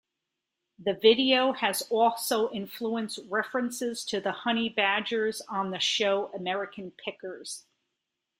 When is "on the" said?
5.41-5.79